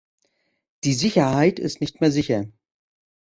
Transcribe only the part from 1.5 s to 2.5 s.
ist nicht mehr sicher.